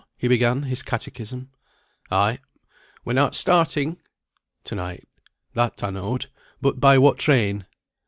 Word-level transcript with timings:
he 0.17 0.27
began 0.27 0.63
his 0.63 0.81
catechism. 0.81 1.51
"Ay." 2.09 2.39
"When 3.03 3.19
art 3.19 3.35
starting?" 3.35 4.01
"To 4.63 4.73
night." 4.73 5.07
"That 5.53 5.83
I 5.83 5.91
knowed. 5.91 6.25
But 6.59 6.79
by 6.79 6.97
what 6.97 7.19
train?" 7.19 7.67